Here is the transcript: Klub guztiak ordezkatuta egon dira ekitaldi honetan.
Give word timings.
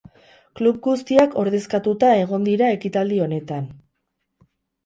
Klub 0.59 0.77
guztiak 0.87 1.37
ordezkatuta 1.43 2.09
egon 2.23 2.47
dira 2.49 2.71
ekitaldi 2.79 3.23
honetan. 3.27 3.69